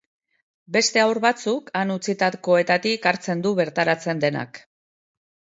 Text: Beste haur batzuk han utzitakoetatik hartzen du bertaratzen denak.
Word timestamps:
Beste 0.77 1.01
haur 1.09 1.19
batzuk 1.25 1.69
han 1.81 1.95
utzitakoetatik 1.97 3.07
hartzen 3.13 3.45
du 3.45 3.53
bertaratzen 3.61 4.25
denak. 4.27 4.63